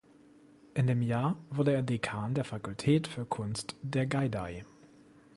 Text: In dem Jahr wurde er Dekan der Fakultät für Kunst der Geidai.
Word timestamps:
In 0.73 0.87
dem 0.87 1.03
Jahr 1.03 1.37
wurde 1.51 1.73
er 1.73 1.83
Dekan 1.83 2.33
der 2.33 2.43
Fakultät 2.43 3.07
für 3.07 3.23
Kunst 3.23 3.75
der 3.83 4.07
Geidai. 4.07 4.65